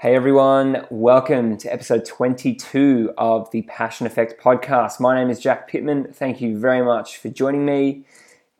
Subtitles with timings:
[0.00, 4.98] Hey everyone, welcome to episode 22 of the Passion Effect podcast.
[4.98, 6.14] My name is Jack Pittman.
[6.14, 8.06] Thank you very much for joining me.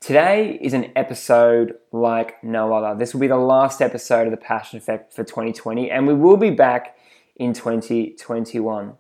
[0.01, 2.95] Today is an episode like no other.
[2.99, 6.37] This will be the last episode of the Passion Effect for 2020, and we will
[6.37, 6.99] be back
[7.37, 8.93] in 2021.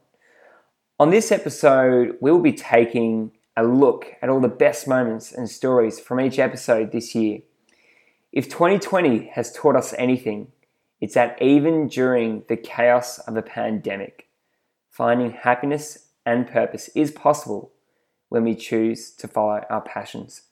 [0.99, 5.51] On this episode, we will be taking a look at all the best moments and
[5.51, 7.41] stories from each episode this year.
[8.33, 10.53] If 2020 has taught us anything,
[11.01, 14.29] it's that even during the chaos of a pandemic,
[14.91, 17.73] finding happiness and purpose is possible
[18.29, 20.42] when we choose to follow our passions.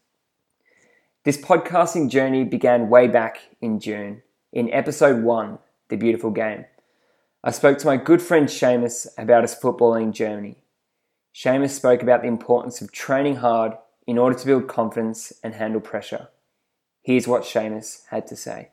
[1.25, 6.65] This podcasting journey began way back in June in episode one, The Beautiful Game.
[7.45, 10.57] I spoke to my good friend Seamus about his footballing journey.
[11.35, 13.75] Seamus spoke about the importance of training hard
[14.07, 16.29] in order to build confidence and handle pressure.
[17.03, 18.71] Here's what Seamus had to say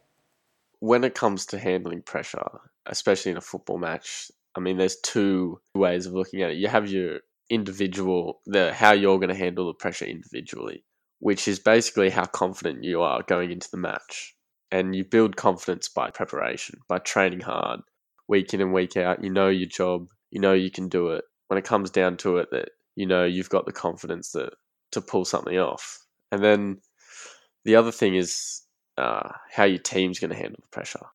[0.86, 2.48] when it comes to handling pressure,
[2.86, 6.58] especially in a football match, I mean, there's two ways of looking at it.
[6.58, 10.86] You have your individual, the how you're going to handle the pressure individually,
[11.18, 14.36] which is basically how confident you are going into the match.
[14.72, 17.80] And you build confidence by preparation, by training hard,
[18.28, 19.24] week in and week out.
[19.24, 21.24] You know your job, you know you can do it.
[21.48, 24.54] When it comes down to it, that you know you've got the confidence that
[24.92, 25.98] to pull something off.
[26.32, 26.78] And then
[27.64, 28.65] the other thing is
[28.98, 31.06] uh, how your team's going to handle the pressure.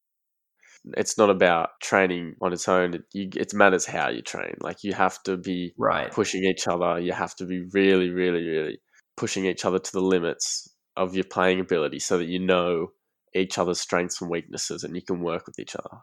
[0.96, 2.94] It's not about training on its own.
[2.94, 4.54] It, you, it matters how you train.
[4.60, 6.10] Like you have to be right.
[6.10, 6.98] pushing each other.
[6.98, 8.80] You have to be really, really, really
[9.16, 12.92] pushing each other to the limits of your playing ability, so that you know
[13.34, 15.98] each other's strengths and weaknesses, and you can work with each other.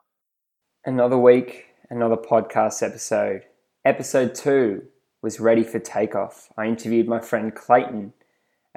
[0.86, 3.44] Another week, another podcast episode.
[3.84, 4.84] Episode two
[5.22, 6.50] was ready for takeoff.
[6.58, 8.14] I interviewed my friend Clayton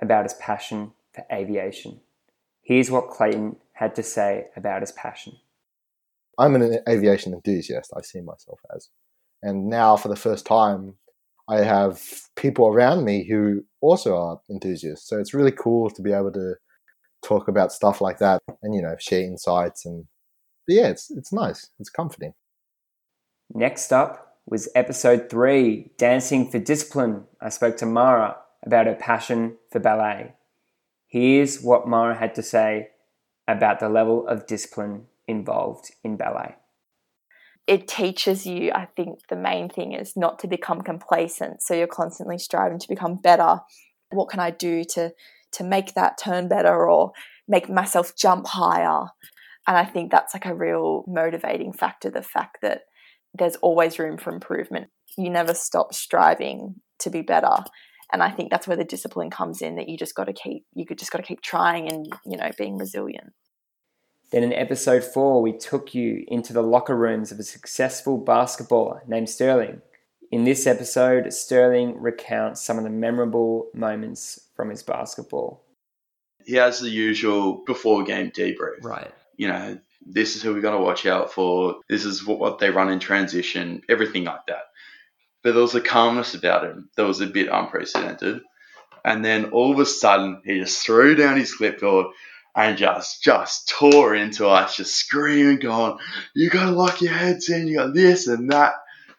[0.00, 2.00] about his passion for aviation.
[2.70, 5.32] Here's what Clayton had to say about his passion.
[6.38, 8.90] I'm an aviation enthusiast, I see myself as.
[9.42, 10.94] And now, for the first time,
[11.48, 12.00] I have
[12.36, 15.08] people around me who also are enthusiasts.
[15.08, 16.54] So it's really cool to be able to
[17.24, 19.84] talk about stuff like that and, you know, share insights.
[19.84, 20.04] And
[20.68, 21.70] yeah, it's, it's nice.
[21.80, 22.34] It's comforting.
[23.52, 27.24] Next up was episode three Dancing for Discipline.
[27.42, 30.34] I spoke to Mara about her passion for ballet.
[31.10, 32.90] Here's what Mara had to say
[33.48, 36.54] about the level of discipline involved in ballet.
[37.66, 41.62] It teaches you, I think the main thing is not to become complacent.
[41.62, 43.58] So you're constantly striving to become better.
[44.10, 45.12] What can I do to
[45.52, 47.10] to make that turn better or
[47.48, 49.06] make myself jump higher?
[49.66, 52.82] And I think that's like a real motivating factor, the fact that
[53.34, 54.90] there's always room for improvement.
[55.18, 57.64] You never stop striving to be better
[58.12, 60.64] and I think that's where the discipline comes in that you just got to keep
[60.74, 63.32] you could just got to keep trying and you know being resilient.
[64.32, 69.06] Then in episode 4 we took you into the locker rooms of a successful basketballer
[69.08, 69.82] named Sterling.
[70.30, 75.64] In this episode Sterling recounts some of the memorable moments from his basketball.
[76.44, 78.82] He has the usual before game debrief.
[78.82, 79.12] Right.
[79.36, 81.80] You know, this is who we're going to watch out for.
[81.88, 84.69] This is what, what they run in transition, everything like that
[85.42, 88.40] but there was a calmness about him that was a bit unprecedented.
[89.04, 92.06] And then all of a sudden, he just threw down his clipboard
[92.54, 95.98] and just just tore into us, just screaming, going,
[96.34, 97.68] "You got to lock your heads in.
[97.68, 98.74] You got this and that."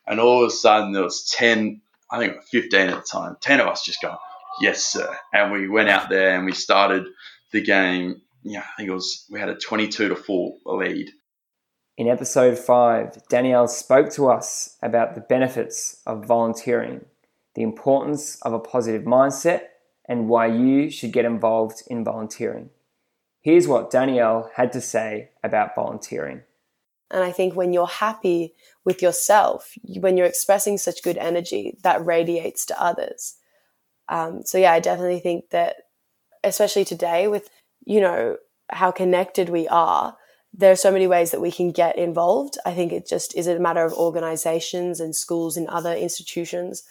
[0.05, 3.37] And all of a sudden, there was ten, I think fifteen at the time.
[3.39, 4.17] Ten of us just going,
[4.59, 7.05] "Yes, sir." And we went out there and we started
[7.51, 8.21] the game.
[8.43, 11.11] Yeah, I think it was we had a twenty-two to four lead
[12.01, 17.05] in episode 5, Danielle spoke to us about the benefits of volunteering,
[17.53, 19.65] the importance of a positive mindset,
[20.05, 22.71] and why you should get involved in volunteering.
[23.39, 26.41] Here's what Danielle had to say about volunteering.
[27.11, 32.03] And I think when you're happy with yourself, when you're expressing such good energy, that
[32.03, 33.35] radiates to others.
[34.09, 35.75] Um, so, yeah, I definitely think that,
[36.43, 37.47] especially today, with,
[37.85, 38.37] you know,
[38.71, 40.17] how connected we are,
[40.53, 42.57] there are so many ways that we can get involved.
[42.65, 46.83] I think it just is a matter of organizations and schools and other institutions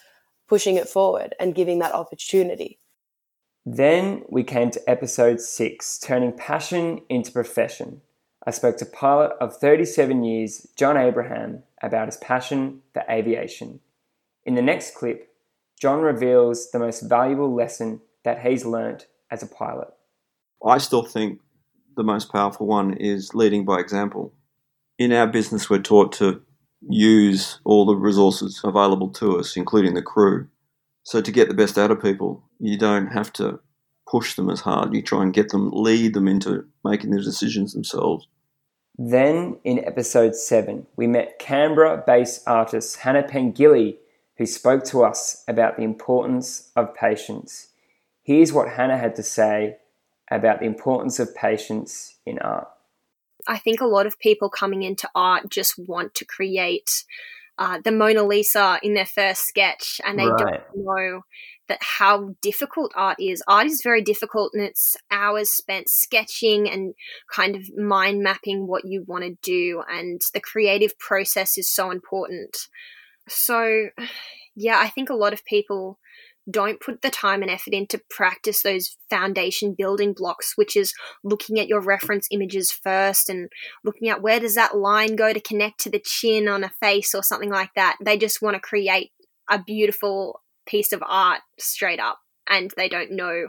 [0.49, 2.79] pushing it forward and giving that opportunity.
[3.65, 8.01] Then we came to episode six, turning passion into profession.
[8.47, 13.81] I spoke to pilot of 37 years, John Abraham, about his passion for aviation.
[14.45, 15.33] In the next clip,
[15.79, 19.89] John reveals the most valuable lesson that he's learnt as a pilot.
[20.65, 21.41] I still think
[22.01, 24.33] the most powerful one is leading by example.
[24.99, 26.41] In our business, we're taught to
[26.89, 30.49] use all the resources available to us, including the crew.
[31.03, 33.61] So, to get the best out of people, you don't have to
[34.11, 34.95] push them as hard.
[34.95, 38.27] You try and get them, lead them into making the decisions themselves.
[38.97, 43.99] Then in episode 7, we met Canberra based artist Hannah Pengilly,
[44.39, 47.69] who spoke to us about the importance of patience.
[48.23, 49.77] Here's what Hannah had to say
[50.31, 52.69] about the importance of patience in art.
[53.47, 57.05] I think a lot of people coming into art just want to create
[57.59, 60.39] uh, the Mona Lisa in their first sketch, and they right.
[60.39, 61.21] don't know
[61.69, 63.43] that how difficult art is.
[63.47, 66.95] Art is very difficult, and it's hours spent sketching and
[67.31, 71.91] kind of mind mapping what you want to do, and the creative process is so
[71.91, 72.69] important.
[73.29, 73.89] So,
[74.57, 75.99] yeah, I think a lot of people
[76.51, 80.95] don't put the time and effort in to practice those foundation building blocks, which is
[81.23, 83.49] looking at your reference images first and
[83.85, 87.15] looking at where does that line go to connect to the chin on a face
[87.15, 87.97] or something like that.
[88.03, 89.13] They just want to create
[89.51, 93.49] a beautiful piece of art straight up and they don't know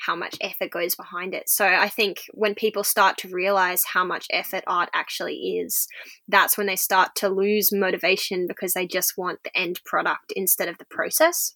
[0.00, 1.48] how much effort goes behind it.
[1.48, 5.88] So I think when people start to realize how much effort art actually is,
[6.28, 10.68] that's when they start to lose motivation because they just want the end product instead
[10.68, 11.54] of the process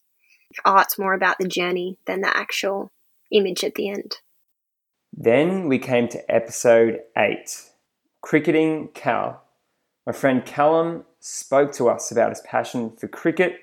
[0.65, 2.91] art's more about the journey than the actual
[3.31, 4.17] image at the end.
[5.13, 7.37] Then we came to episode 8
[8.21, 9.43] Cricketing Cal.
[10.05, 13.59] My friend Callum spoke to us about his passion for cricket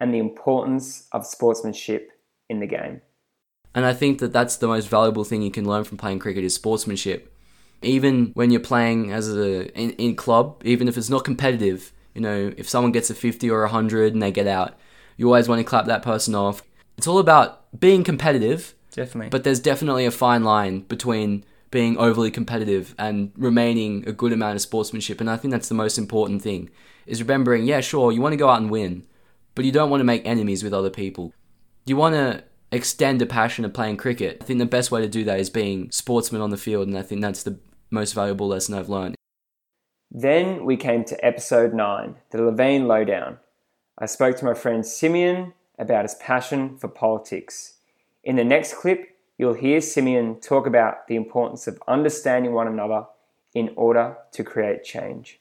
[0.00, 2.10] and the importance of sportsmanship
[2.48, 3.00] in the game.
[3.74, 6.44] And I think that that's the most valuable thing you can learn from playing cricket
[6.44, 7.32] is sportsmanship.
[7.82, 12.20] Even when you're playing as a in, in club, even if it's not competitive, you
[12.20, 14.78] know, if someone gets a 50 or a 100 and they get out,
[15.16, 16.62] you always want to clap that person off.
[16.96, 18.74] It's all about being competitive.
[18.92, 19.30] Definitely.
[19.30, 24.54] But there's definitely a fine line between being overly competitive and remaining a good amount
[24.54, 25.20] of sportsmanship.
[25.20, 26.70] And I think that's the most important thing
[27.06, 29.04] is remembering, yeah, sure, you want to go out and win,
[29.54, 31.32] but you don't want to make enemies with other people.
[31.84, 34.38] You want to extend a passion of playing cricket.
[34.40, 36.96] I think the best way to do that is being sportsman on the field, and
[36.96, 37.58] I think that's the
[37.90, 39.16] most valuable lesson I've learned.
[40.10, 43.38] Then we came to episode 9, the Levine Lowdown.
[43.96, 47.74] I spoke to my friend Simeon about his passion for politics.
[48.24, 53.06] In the next clip, you'll hear Simeon talk about the importance of understanding one another
[53.54, 55.40] in order to create change.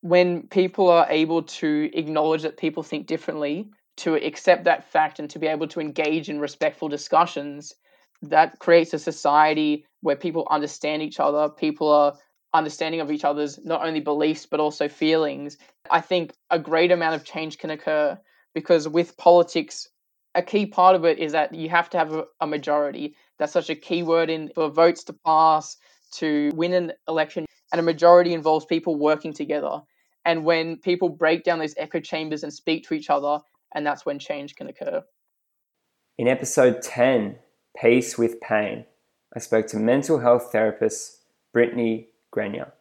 [0.00, 5.28] When people are able to acknowledge that people think differently, to accept that fact, and
[5.30, 7.74] to be able to engage in respectful discussions,
[8.22, 12.14] that creates a society where people understand each other, people are
[12.54, 15.58] understanding of each other's not only beliefs but also feelings.
[15.90, 18.18] I think a great amount of change can occur
[18.54, 19.88] because with politics,
[20.34, 23.16] a key part of it is that you have to have a, majority.
[23.38, 25.76] That's such a key word in for votes to pass
[26.12, 29.80] to win an election, and a majority involves people working together.
[30.24, 33.38] And when people break down those echo chambers and speak to each other,
[33.74, 35.02] and that's when change can occur.
[36.18, 37.36] In episode 10,
[37.80, 38.84] Peace with Pain,
[39.34, 41.22] I spoke to mental health therapist
[41.54, 42.72] Brittany Grenier.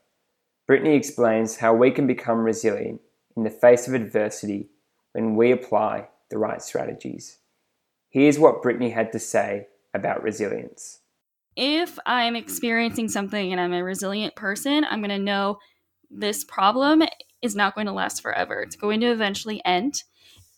[0.65, 3.01] Brittany explains how we can become resilient
[3.37, 4.69] in the face of adversity
[5.11, 7.37] when we apply the right strategies.
[8.09, 11.01] Here's what Brittany had to say about resilience.
[11.55, 15.59] If I'm experiencing something and I'm a resilient person, I'm going to know
[16.09, 17.03] this problem
[17.41, 18.61] is not going to last forever.
[18.61, 20.03] It's going to eventually end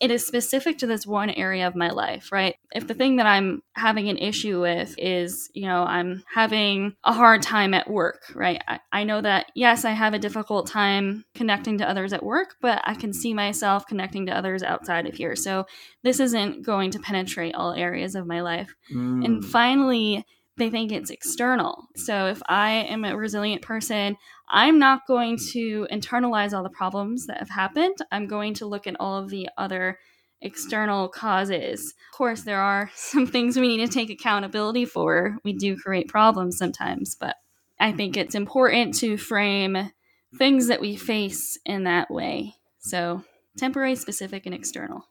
[0.00, 2.56] it is specific to this one area of my life, right?
[2.72, 7.12] If the thing that I'm having an issue with is, you know, I'm having a
[7.12, 8.60] hard time at work, right?
[8.66, 12.56] I, I, know that, yes, I have a difficult time connecting to others at work,
[12.60, 15.36] but I can see myself connecting to others outside of here.
[15.36, 15.66] So
[16.02, 18.74] this isn't going to penetrate all areas of my life.
[18.92, 19.24] Mm.
[19.24, 21.88] And finally, they think it's external.
[21.96, 24.16] So if I am a resilient person,
[24.48, 27.96] I'm not going to internalize all the problems that have happened.
[28.12, 29.98] I'm going to look at all of the other
[30.40, 31.94] external causes.
[32.12, 35.38] Of course, there are some things we need to take accountability for.
[35.42, 37.36] We do create problems sometimes, but
[37.80, 39.90] I think it's important to frame
[40.38, 42.54] things that we face in that way.
[42.78, 43.24] So,
[43.56, 45.08] temporary, specific, and external.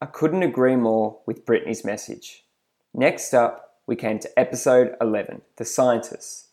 [0.00, 2.44] I couldn't agree more with Brittany's message.
[2.94, 6.48] Next up, we came to episode 11 The Scientists.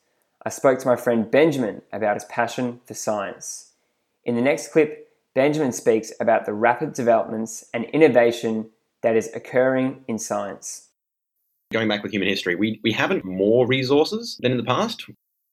[0.46, 3.74] I spoke to my friend Benjamin about his passion for science.
[4.24, 8.70] In the next clip, Benjamin speaks about the rapid developments and innovation
[9.04, 10.88] that is occurring in science.
[11.74, 15.06] Going back with human history, we, we haven't more resources than in the past.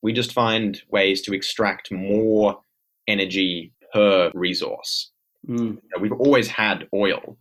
[0.03, 2.61] We just find ways to extract more
[3.09, 5.11] energy per resource.
[5.49, 5.79] Mm.
[5.99, 7.37] We've always had oil,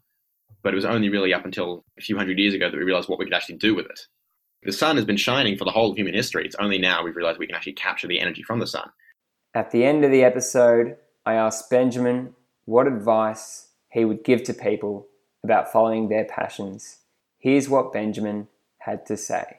[0.64, 3.08] but it was only really up until a few hundred years ago that we realized
[3.08, 4.00] what we could actually do with it.
[4.64, 6.46] The sun has been shining for the whole of human history.
[6.46, 8.90] It's only now we've realized we can actually capture the energy from the sun.
[9.56, 14.54] At the end of the episode, I asked Benjamin what advice he would give to
[14.54, 15.08] people
[15.44, 17.00] about following their passions.
[17.40, 18.48] Here's what Benjamin
[18.80, 19.58] had to say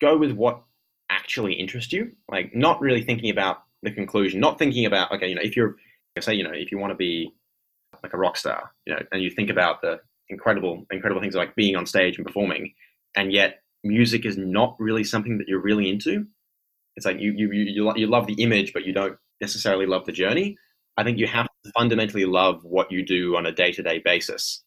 [0.00, 0.62] Go with what
[1.10, 2.12] actually interests you.
[2.28, 5.76] Like, not really thinking about the conclusion, not thinking about okay, you know, if you're
[6.20, 7.32] say, you know, if you want to be
[8.02, 11.54] like a rock star, you know, and you think about the incredible, incredible things like
[11.54, 12.74] being on stage and performing,
[13.14, 16.26] and yet music is not really something that you're really into.
[16.96, 20.12] It's like you you you you love the image, but you don't necessarily love the
[20.12, 20.56] journey.
[20.96, 24.00] I think you have to fundamentally love what you do on a day to day
[24.04, 24.62] basis,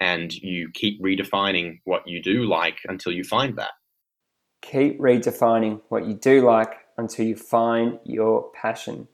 [0.00, 3.72] and you keep redefining what you do like until you find that.
[4.62, 9.08] Keep redefining what you do like until you find your passion.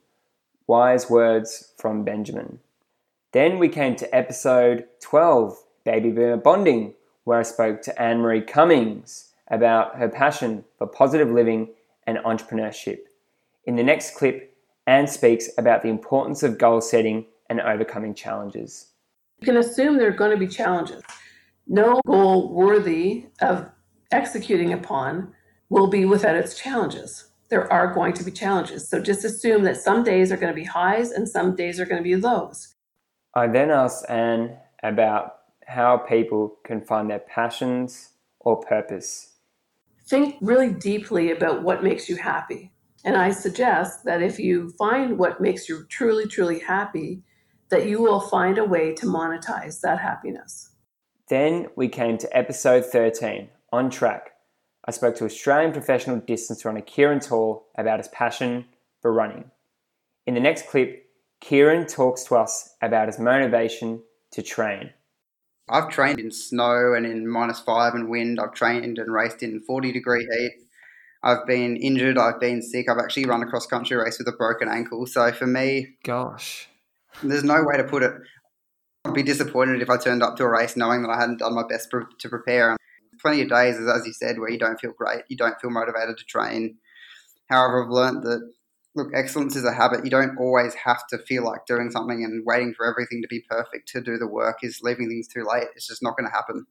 [0.68, 2.60] Wise words from Benjamin.
[3.32, 8.42] Then we came to episode 12, Baby Boomer Bonding, where I spoke to Anne Marie
[8.42, 11.74] Cummings about her passion for positive living
[12.06, 12.98] and entrepreneurship.
[13.64, 18.92] In the next clip, Anne speaks about the importance of goal setting and overcoming challenges.
[19.40, 21.02] You can assume there are going to be challenges.
[21.66, 23.70] No goal worthy of
[24.10, 25.34] executing upon
[25.68, 28.88] will be without its challenges there are going to be challenges.
[28.88, 31.84] So just assume that some days are going to be highs and some days are
[31.84, 32.74] going to be lows.
[33.34, 35.39] I then asked Anne about
[35.70, 38.10] how people can find their passions
[38.40, 39.38] or purpose.
[40.08, 42.72] Think really deeply about what makes you happy.
[43.04, 47.22] And I suggest that if you find what makes you truly, truly happy,
[47.70, 50.72] that you will find a way to monetize that happiness.
[51.28, 54.32] Then we came to episode 13 On Track
[54.86, 58.66] I spoke to Australian professional distance runner Kieran Tall about his passion
[59.00, 59.50] for running.
[60.26, 61.04] In the next clip,
[61.40, 64.90] Kieran talks to us about his motivation to train.
[65.70, 68.40] I've trained in snow and in minus five and wind.
[68.40, 70.52] I've trained and raced in 40 degree heat.
[71.22, 72.18] I've been injured.
[72.18, 72.88] I've been sick.
[72.90, 75.06] I've actually run a cross country race with a broken ankle.
[75.06, 76.68] So for me, gosh,
[77.22, 78.12] there's no way to put it.
[79.04, 81.54] I'd be disappointed if I turned up to a race knowing that I hadn't done
[81.54, 82.76] my best to prepare
[83.20, 86.18] plenty of days, as you said, where you don't feel great, you don't feel motivated
[86.18, 86.76] to train.
[87.48, 88.50] However, I've learned that
[88.94, 90.04] look, excellence is a habit.
[90.04, 93.44] You don't always have to feel like doing something and waiting for everything to be
[93.48, 95.68] perfect to do the work is leaving things too late.
[95.74, 96.66] It's just not going to happen.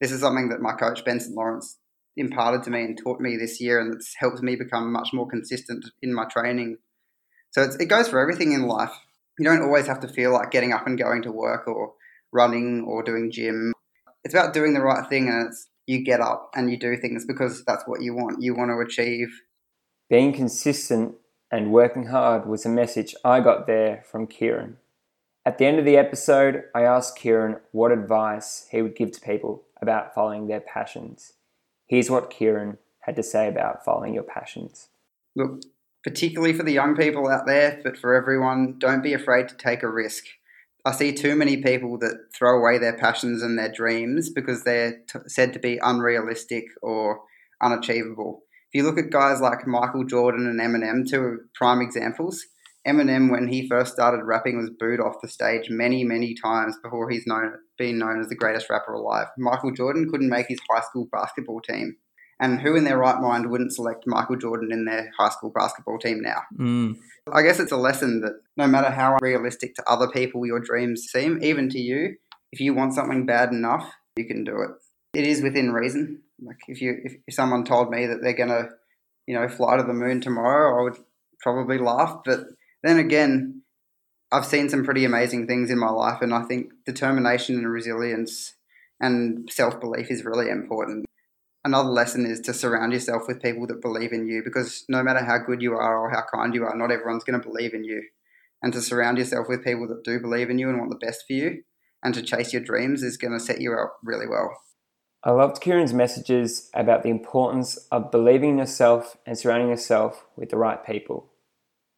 [0.00, 1.78] This is something that my coach Benson Lawrence
[2.16, 5.26] imparted to me and taught me this year, and it's helped me become much more
[5.26, 6.76] consistent in my training.
[7.50, 8.92] So it goes for everything in life.
[9.38, 11.94] You don't always have to feel like getting up and going to work or
[12.32, 13.72] running or doing gym.
[14.24, 17.24] It's about doing the right thing, and it's you get up and you do things
[17.26, 18.42] because that's what you want.
[18.42, 19.28] You want to achieve.
[20.10, 21.14] Being consistent
[21.52, 24.78] and working hard was a message I got there from Kieran.
[25.44, 29.20] At the end of the episode, I asked Kieran what advice he would give to
[29.20, 31.34] people about following their passions.
[31.86, 34.88] Here's what Kieran had to say about following your passions.
[35.36, 35.62] Look,
[36.02, 39.82] particularly for the young people out there, but for everyone, don't be afraid to take
[39.82, 40.24] a risk.
[40.86, 45.02] I see too many people that throw away their passions and their dreams because they're
[45.06, 47.20] t- said to be unrealistic or
[47.60, 48.42] unachievable.
[48.72, 52.46] If you look at guys like Michael Jordan and Eminem, two prime examples.
[52.88, 57.10] Eminem, when he first started rapping, was booed off the stage many, many times before
[57.10, 59.26] he's known been known as the greatest rapper alive.
[59.36, 61.96] Michael Jordan couldn't make his high school basketball team.
[62.40, 65.98] And who in their right mind wouldn't select Michael Jordan in their high school basketball
[65.98, 66.40] team now?
[66.58, 66.96] Mm.
[67.30, 71.08] I guess it's a lesson that no matter how realistic to other people your dreams
[71.12, 72.16] seem, even to you,
[72.52, 74.70] if you want something bad enough, you can do it.
[75.14, 76.22] It is within reason.
[76.44, 78.68] Like if you if, someone told me that they're gonna,
[79.26, 80.98] you know, fly to the moon tomorrow, I would
[81.40, 82.20] probably laugh.
[82.24, 82.40] But
[82.82, 83.62] then again,
[84.30, 88.54] I've seen some pretty amazing things in my life, and I think determination and resilience
[89.00, 91.06] and self belief is really important
[91.64, 95.24] another lesson is to surround yourself with people that believe in you because no matter
[95.24, 97.84] how good you are or how kind you are, not everyone's going to believe in
[97.84, 98.02] you.
[98.62, 101.24] And to surround yourself with people that do believe in you and want the best
[101.26, 101.62] for you
[102.02, 104.56] and to chase your dreams is going to set you up really well.
[105.24, 110.50] I loved Kieran's messages about the importance of believing in yourself and surrounding yourself with
[110.50, 111.30] the right people.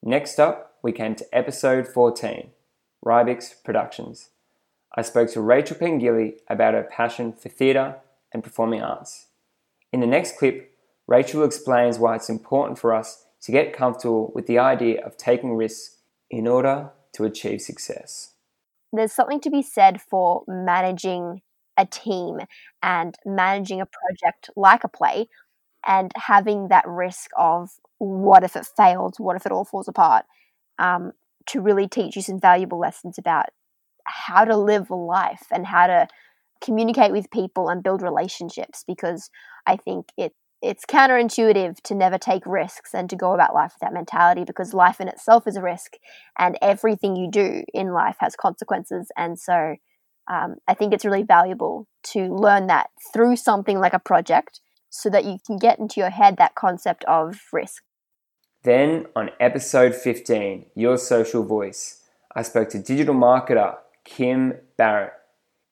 [0.02, 2.50] Next up, we came to episode 14
[3.02, 4.28] Rybix Productions.
[4.94, 7.96] I spoke to Rachel Pengilly about her passion for theatre
[8.30, 9.28] and performing arts.
[9.90, 10.76] In the next clip,
[11.06, 15.56] Rachel explains why it's important for us to get comfortable with the idea of taking
[15.56, 15.96] risks
[16.30, 18.32] in order to achieve success.
[18.92, 21.40] There's something to be said for managing
[21.76, 22.38] a team
[22.82, 25.28] and managing a project like a play
[25.86, 30.24] and having that risk of what if it fails, what if it all falls apart,
[30.78, 31.12] um,
[31.46, 33.46] to really teach you some valuable lessons about
[34.04, 36.06] how to live life and how to
[36.62, 39.30] communicate with people and build relationships because
[39.66, 43.80] I think it it's counterintuitive to never take risks and to go about life with
[43.80, 45.96] that mentality because life in itself is a risk
[46.38, 49.12] and everything you do in life has consequences.
[49.14, 49.76] And so
[50.28, 55.10] um, I think it's really valuable to learn that through something like a project so
[55.10, 57.82] that you can get into your head that concept of risk.
[58.62, 62.00] Then on episode 15, Your Social Voice,
[62.34, 65.12] I spoke to digital marketer Kim Barrett.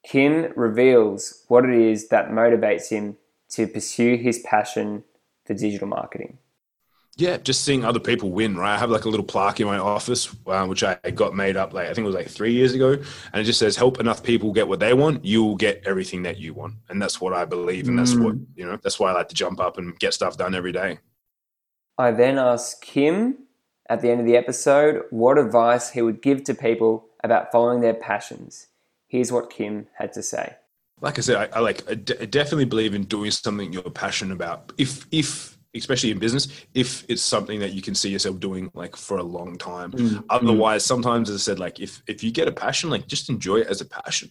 [0.05, 3.17] Kim reveals what it is that motivates him
[3.51, 5.05] to pursue his passion
[5.45, 6.39] for digital marketing
[7.17, 8.75] yeah, just seeing other people win, right?
[8.75, 11.75] I have like a little plaque in my office, um, which I got made up
[11.75, 14.23] like I think it was like three years ago, and it just says, "Help enough
[14.23, 17.45] people get what they want, you'll get everything that you want." And that's what I
[17.45, 18.47] believe, and that's what mm.
[18.57, 18.79] you know.
[18.83, 21.01] That's why I like to jump up and get stuff done every day.
[21.99, 23.37] I then asked Kim
[23.91, 27.83] at the end of the episode what advice he would give to people about following
[27.83, 28.69] their passions.
[29.07, 30.57] Here's what Kim had to say.
[31.03, 33.83] Like I said, I, I like I, d- I definitely believe in doing something you're
[33.83, 34.73] passionate about.
[34.79, 38.97] If if especially in business, if it's something that you can see yourself doing like
[38.97, 39.93] for a long time.
[39.93, 40.25] Mm.
[40.29, 43.59] Otherwise, sometimes as I said, like if if you get a passion, like just enjoy
[43.59, 44.31] it as a passion.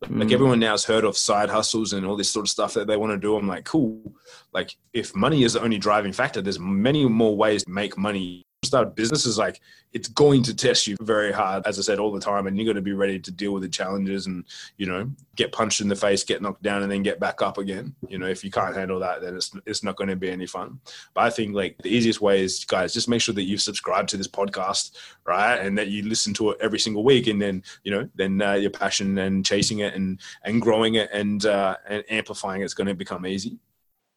[0.00, 0.32] Like, mm.
[0.32, 2.96] everyone now has heard of side hustles and all this sort of stuff that they
[2.96, 3.36] want to do.
[3.36, 4.14] I'm like, cool.
[4.52, 8.46] Like if money is the only driving factor, there's many more ways to make money
[8.62, 9.58] start business is like
[9.94, 12.66] it's going to test you very hard as i said all the time and you're
[12.66, 14.44] going to be ready to deal with the challenges and
[14.76, 17.56] you know get punched in the face get knocked down and then get back up
[17.56, 17.94] again.
[18.06, 20.46] You know if you can't handle that then it's, it's not going to be any
[20.46, 20.78] fun.
[21.14, 24.10] But i think like the easiest way is guys just make sure that you've subscribed
[24.10, 27.62] to this podcast right and that you listen to it every single week and then
[27.82, 31.76] you know then uh, your passion and chasing it and and growing it and uh,
[31.88, 33.58] and amplifying it's going to become easy.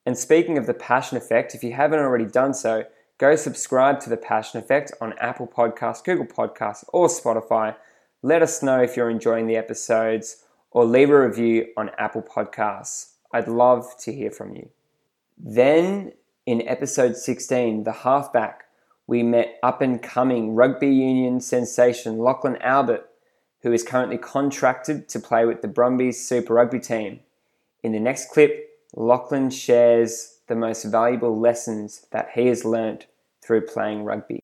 [0.05, 2.83] And speaking of the passion effect if you haven't already done so
[3.19, 7.75] Go subscribe to The Passion Effect on Apple Podcasts, Google Podcasts, or Spotify.
[8.23, 13.11] Let us know if you're enjoying the episodes or leave a review on Apple Podcasts.
[13.31, 14.69] I'd love to hear from you.
[15.37, 16.13] Then
[16.47, 18.63] in episode 16, the halfback,
[19.05, 23.09] we met up and coming rugby union sensation Lachlan Albert,
[23.61, 27.19] who is currently contracted to play with the Brumbies Super Rugby team.
[27.83, 33.05] In the next clip, Lachlan shares the most valuable lessons that he has learned
[33.43, 34.39] through playing rugby?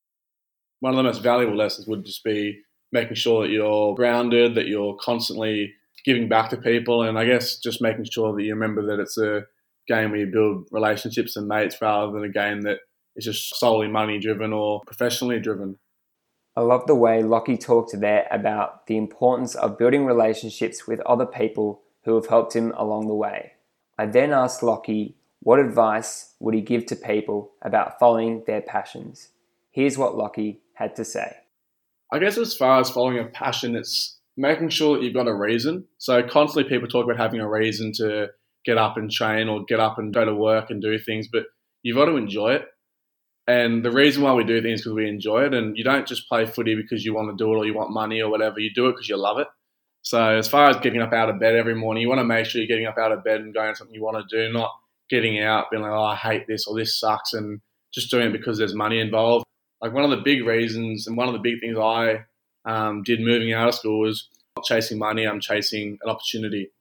[0.80, 4.68] One of the most valuable lessons would just be making sure that you're grounded, that
[4.68, 8.86] you're constantly giving back to people, and I guess just making sure that you remember
[8.88, 9.44] that it's a
[9.88, 12.80] game where you build relationships and mates rather than a game that
[13.16, 15.78] is just solely money driven or professionally driven.
[16.56, 21.26] I love the way Lockie talked there about the importance of building relationships with other
[21.26, 23.54] people who have helped him along the way.
[24.00, 29.28] I then asked Lockie what advice would he give to people about following their passions?
[29.72, 31.36] Here's what Lockie had to say.
[32.10, 35.36] I guess as far as following a passion, it's making sure that you've got a
[35.36, 35.84] reason.
[35.98, 38.28] So constantly people talk about having a reason to
[38.66, 41.44] get up and train or get up and go to work and do things, but
[41.84, 42.68] you've got to enjoy it.
[43.50, 45.54] And the reason why we do things is because we enjoy it.
[45.54, 47.92] And you don't just play footy because you want to do it or you want
[47.92, 48.60] money or whatever.
[48.60, 49.48] You do it because you love it.
[50.10, 52.48] So as far as getting up out of bed every morning, you want to make
[52.48, 54.72] sure you're getting up out of bed and going something you want to do, not
[55.08, 57.62] getting out, being like, oh, I hate this or this sucks, and
[57.94, 59.46] just doing it because there's money involved.
[59.84, 62.26] Like one of the big reasons and one of the big things I
[62.66, 66.72] um, did moving out of school was not chasing money, I'm chasing an opportunity.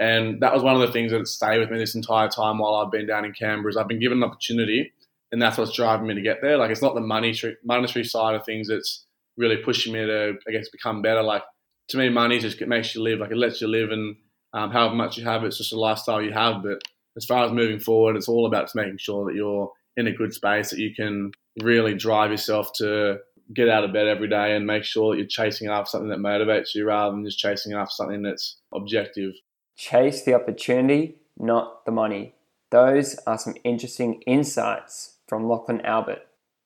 [0.00, 2.74] And that was one of the things that stayed with me this entire time while
[2.74, 4.92] I've been down in Canberra is I've been given an opportunity
[5.30, 6.56] and that's what's driving me to get there.
[6.56, 9.04] Like it's not the money monetary side of things that's
[9.36, 11.22] really pushing me to, I guess, become better.
[11.22, 11.44] Like
[11.88, 13.18] to me, money just makes you live.
[13.18, 14.16] Like it lets you live and
[14.54, 16.62] um, however much you have, it's just a lifestyle you have.
[16.62, 16.82] But
[17.16, 20.12] as far as moving forward, it's all about just making sure that you're in a
[20.12, 23.18] good space that you can really drive yourself to
[23.54, 26.18] get out of bed every day and make sure that you're chasing after something that
[26.18, 29.32] motivates you rather than just chasing after something that's objective.
[29.76, 32.34] Chase the opportunity, not the money.
[32.70, 36.22] Those are some interesting insights from Lachlan Albert.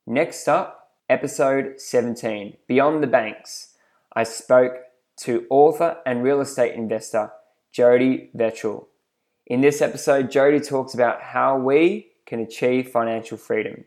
[0.07, 3.75] Next up, episode 17 Beyond the Banks.
[4.15, 4.75] I spoke
[5.19, 7.31] to author and real estate investor
[7.73, 8.87] Jody Vetchell
[9.47, 13.85] in this episode, Jody talks about how we can achieve financial freedom.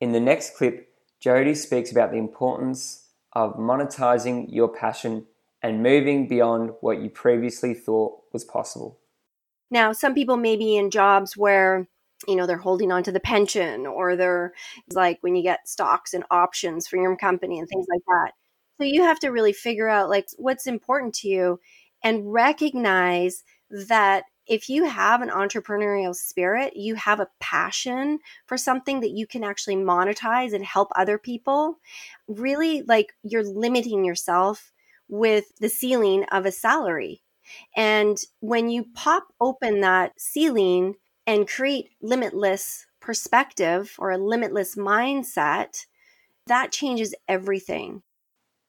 [0.00, 5.26] In the next clip, Jody speaks about the importance of monetizing your passion
[5.62, 8.98] and moving beyond what you previously thought was possible.
[9.70, 11.88] Now, some people may be in jobs where
[12.28, 14.52] you know they're holding on to the pension or they're
[14.92, 18.32] like when you get stocks and options for your company and things like that.
[18.80, 21.60] So you have to really figure out like what's important to you
[22.02, 29.00] and recognize that if you have an entrepreneurial spirit, you have a passion for something
[29.00, 31.78] that you can actually monetize and help other people,
[32.26, 34.72] really like you're limiting yourself
[35.08, 37.22] with the ceiling of a salary.
[37.76, 40.94] And when you pop open that ceiling
[41.26, 45.84] and create limitless perspective or a limitless mindset,
[46.46, 48.02] that changes everything.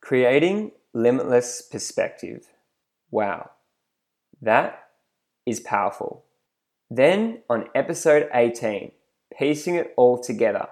[0.02, 2.48] Creating limitless perspective.
[3.12, 3.52] Wow.
[4.42, 4.88] That
[5.46, 6.26] is powerful.
[6.90, 8.92] Then on episode 18,
[9.38, 10.68] piecing it all together,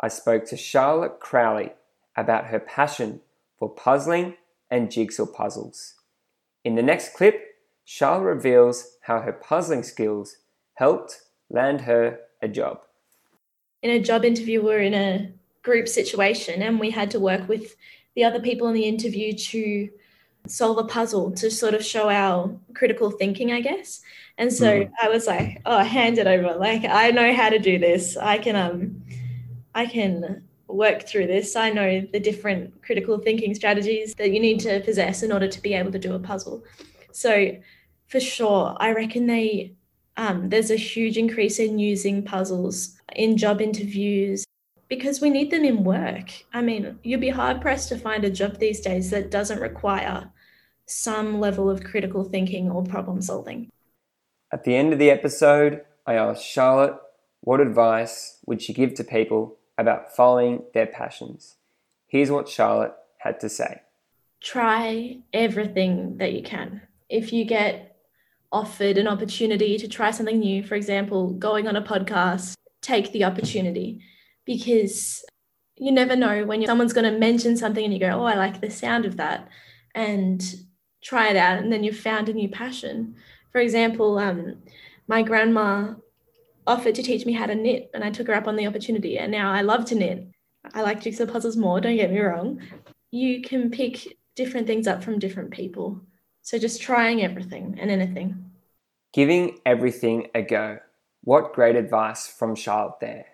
[0.00, 1.72] I spoke to Charlotte Crowley
[2.16, 3.20] about her passion
[3.58, 4.34] for puzzling
[4.70, 5.94] and jigsaw puzzles.
[6.64, 7.40] In the next clip,
[7.84, 10.36] Charlotte reveals how her puzzling skills
[10.74, 12.82] helped land her a job.
[13.82, 17.76] In a job interview, we're in a group situation and we had to work with
[18.14, 19.88] the other people in the interview to
[20.46, 24.00] solve a puzzle to sort of show our critical thinking, I guess.
[24.38, 24.90] And so mm.
[25.02, 26.54] I was like, oh, hand it over.
[26.54, 28.16] Like I know how to do this.
[28.16, 29.02] I can um
[29.74, 31.56] I can work through this.
[31.56, 35.62] I know the different critical thinking strategies that you need to possess in order to
[35.62, 36.64] be able to do a puzzle.
[37.12, 37.56] So
[38.08, 39.74] for sure, I reckon they
[40.16, 44.44] um, there's a huge increase in using puzzles in job interviews
[44.90, 46.32] because we need them in work.
[46.52, 50.30] I mean, you'd be hard pressed to find a job these days that doesn't require
[50.84, 53.70] some level of critical thinking or problem solving.
[54.52, 56.96] At the end of the episode, I asked Charlotte
[57.40, 61.54] what advice would she give to people about following their passions.
[62.08, 63.82] Here's what Charlotte had to say.
[64.40, 66.82] Try everything that you can.
[67.08, 67.96] If you get
[68.50, 73.22] offered an opportunity to try something new, for example, going on a podcast, take the
[73.22, 74.00] opportunity
[74.50, 75.24] because
[75.76, 78.60] you never know when someone's going to mention something and you go, Oh, I like
[78.60, 79.48] the sound of that,
[79.94, 80.42] and
[81.04, 81.60] try it out.
[81.60, 83.14] And then you've found a new passion.
[83.52, 84.56] For example, um,
[85.06, 85.94] my grandma
[86.66, 89.18] offered to teach me how to knit, and I took her up on the opportunity.
[89.18, 90.26] And now I love to knit.
[90.74, 92.60] I like jigsaw puzzles more, don't get me wrong.
[93.12, 96.00] You can pick different things up from different people.
[96.42, 98.50] So just trying everything and anything.
[99.12, 100.80] Giving everything a go.
[101.22, 103.26] What great advice from Charlotte there.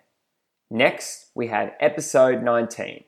[0.69, 3.05] Next, we had episode 19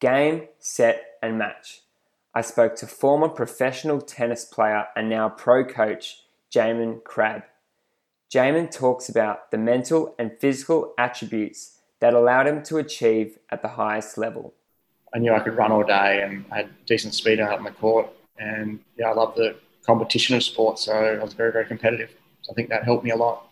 [0.00, 1.80] Game, Set, and Match.
[2.32, 6.22] I spoke to former professional tennis player and now pro coach
[6.54, 7.42] Jamin Crabb.
[8.32, 13.68] Jamin talks about the mental and physical attributes that allowed him to achieve at the
[13.68, 14.54] highest level.
[15.12, 17.72] I knew I could run all day and I had decent speed out on the
[17.72, 18.08] court.
[18.38, 22.10] And yeah, I love the competition of sport, so I was very, very competitive.
[22.42, 23.48] So I think that helped me a lot.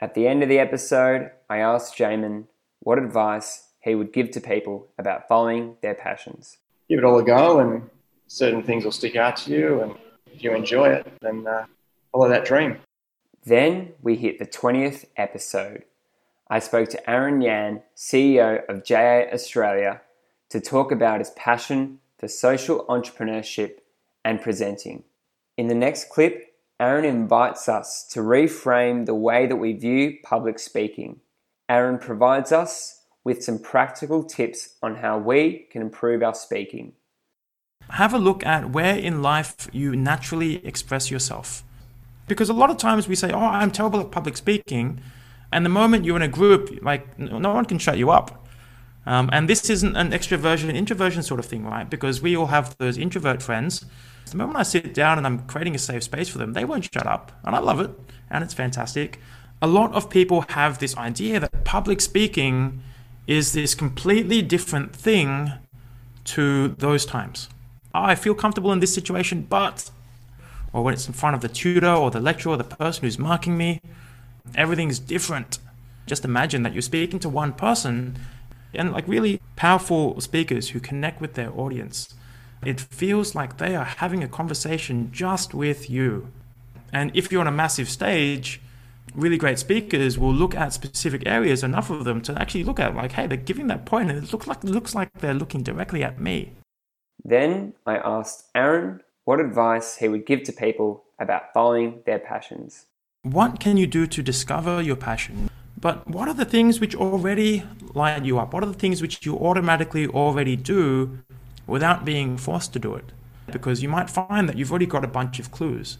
[0.00, 2.46] At the end of the episode, I asked Jamin
[2.80, 6.58] what advice he would give to people about following their passions.
[6.88, 7.88] Give it all a go, and
[8.26, 9.80] certain things will stick out to you.
[9.80, 9.94] And
[10.32, 11.66] if you enjoy it, then uh,
[12.12, 12.78] follow that dream.
[13.44, 15.84] Then we hit the 20th episode.
[16.48, 20.02] I spoke to Aaron Yan, CEO of JA Australia,
[20.50, 23.78] to talk about his passion for social entrepreneurship
[24.24, 25.04] and presenting.
[25.56, 30.58] In the next clip, Aaron invites us to reframe the way that we view public
[30.58, 31.20] speaking.
[31.70, 36.94] Aaron provides us with some practical tips on how we can improve our speaking.
[37.90, 41.62] Have a look at where in life you naturally express yourself.
[42.26, 45.00] Because a lot of times we say, Oh, I'm terrible at public speaking.
[45.52, 48.48] And the moment you're in a group, like, no one can shut you up.
[49.06, 51.88] Um, and this isn't an extroversion introversion sort of thing, right?
[51.88, 53.84] Because we all have those introvert friends.
[54.30, 56.88] The moment I sit down and I'm creating a safe space for them, they won't
[56.92, 57.32] shut up.
[57.44, 57.90] And I love it.
[58.28, 59.20] And it's fantastic
[59.62, 62.82] a lot of people have this idea that public speaking
[63.26, 65.52] is this completely different thing
[66.24, 67.48] to those times.
[67.92, 69.90] I feel comfortable in this situation, but,
[70.72, 73.18] or when it's in front of the tutor or the lecturer or the person who's
[73.18, 73.80] marking me,
[74.54, 75.58] everything's different.
[76.06, 78.18] Just imagine that you're speaking to one person
[78.72, 82.14] and like really powerful speakers who connect with their audience.
[82.64, 86.28] It feels like they are having a conversation just with you.
[86.92, 88.60] And if you're on a massive stage,
[89.14, 92.94] really great speakers will look at specific areas, enough of them to actually look at
[92.94, 96.02] like, hey, they're giving that point, and it looks like looks like they're looking directly
[96.02, 96.52] at me.
[97.24, 102.86] Then I asked Aaron what advice he would give to people about following their passions.
[103.22, 105.50] What can you do to discover your passion?
[105.78, 107.62] But what are the things which already
[107.94, 108.52] light you up?
[108.52, 111.18] What are the things which you automatically already do
[111.66, 113.12] without being forced to do it?
[113.50, 115.98] Because you might find that you've already got a bunch of clues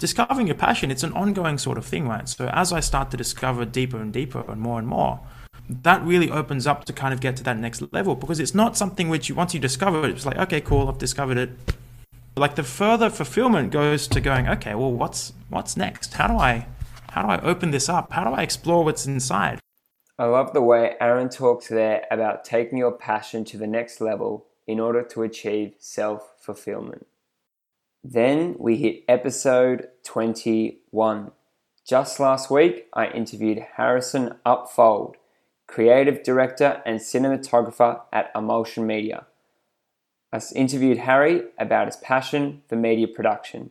[0.00, 2.28] discovering your passion, it's an ongoing sort of thing, right?
[2.28, 5.20] So as I start to discover deeper and deeper and more and more,
[5.68, 8.76] that really opens up to kind of get to that next level because it's not
[8.76, 11.50] something which you, once you discover it, it's like, okay, cool, I've discovered it.
[12.36, 16.14] Like the further fulfillment goes to going, okay, well, what's what's next?
[16.14, 16.66] How do I
[17.10, 18.12] how do I open this up?
[18.12, 19.60] How do I explore what's inside?
[20.18, 24.46] I love the way Aaron talks there about taking your passion to the next level
[24.66, 27.06] in order to achieve self fulfillment.
[28.02, 31.32] Then we hit episode 21.
[31.86, 35.16] Just last week, I interviewed Harrison Upfold,
[35.66, 39.26] creative director and cinematographer at Emulsion Media.
[40.32, 43.70] I interviewed Harry about his passion for media production.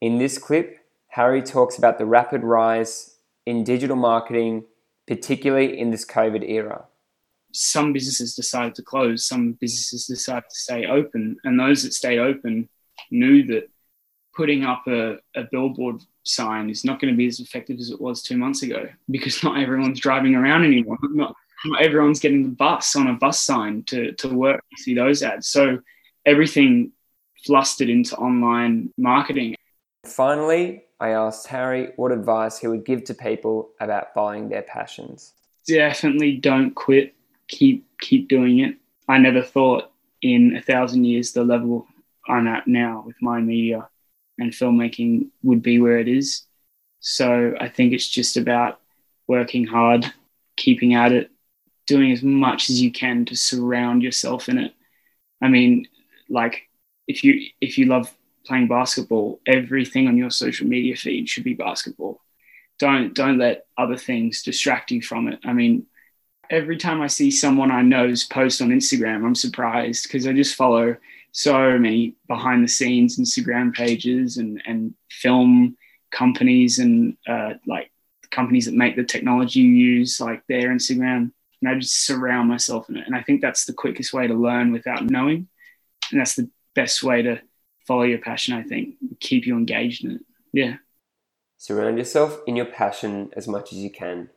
[0.00, 4.64] In this clip, Harry talks about the rapid rise in digital marketing,
[5.06, 6.86] particularly in this COVID era.
[7.52, 12.18] some businesses decided to close, some businesses decided to stay open, and those that stayed
[12.18, 12.68] open
[13.12, 13.70] knew that
[14.34, 18.00] putting up a, a billboard sign is not going to be as effective as it
[18.00, 20.98] was two months ago because not everyone's driving around anymore.
[21.02, 24.94] Not, not everyone's getting the bus on a bus sign to, to work to see
[24.94, 25.48] those ads.
[25.48, 25.78] So
[26.26, 26.92] everything
[27.44, 29.54] flustered into online marketing.
[30.06, 35.32] Finally, I asked Harry what advice he would give to people about following their passions.
[35.66, 37.14] Definitely don't quit.
[37.48, 38.76] Keep keep doing it.
[39.08, 41.86] I never thought in a thousand years the level
[42.28, 43.88] I'm at now with my media
[44.38, 46.44] and filmmaking would be where it is.
[47.00, 48.80] So I think it's just about
[49.26, 50.12] working hard,
[50.56, 51.30] keeping at it,
[51.86, 54.72] doing as much as you can to surround yourself in it.
[55.40, 55.88] I mean,
[56.28, 56.68] like
[57.08, 58.12] if you if you love
[58.46, 62.20] playing basketball, everything on your social media feed should be basketball.
[62.78, 65.40] Don't don't let other things distract you from it.
[65.44, 65.86] I mean,
[66.50, 70.54] every time I see someone I know's post on Instagram, I'm surprised because I just
[70.54, 70.96] follow
[71.32, 75.76] so many behind the scenes Instagram pages and and film
[76.10, 77.90] companies and uh, like
[78.30, 81.32] companies that make the technology you use, like their Instagram.
[81.60, 83.06] And I just surround myself in it.
[83.06, 85.48] And I think that's the quickest way to learn without knowing.
[86.10, 87.40] And that's the best way to
[87.86, 90.20] follow your passion, I think, keep you engaged in it.
[90.52, 90.76] Yeah.
[91.56, 94.30] Surround yourself in your passion as much as you can.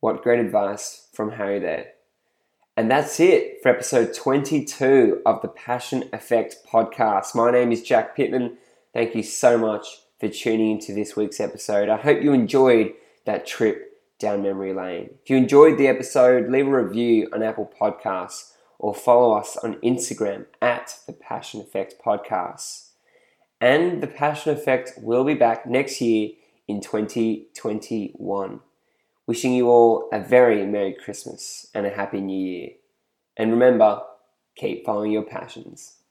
[0.00, 1.93] What great advice from Harry there.
[2.76, 7.32] And that's it for episode 22 of the Passion Effect podcast.
[7.32, 8.56] My name is Jack Pittman.
[8.92, 9.86] Thank you so much
[10.18, 11.88] for tuning into this week's episode.
[11.88, 12.94] I hope you enjoyed
[13.26, 15.10] that trip down memory lane.
[15.22, 19.76] If you enjoyed the episode, leave a review on Apple Podcasts or follow us on
[19.76, 22.88] Instagram at the Passion Effect Podcast.
[23.60, 26.30] And the Passion Effect will be back next year
[26.66, 28.60] in 2021.
[29.26, 32.68] Wishing you all a very Merry Christmas and a Happy New Year.
[33.38, 34.02] And remember,
[34.54, 35.96] keep following your passions.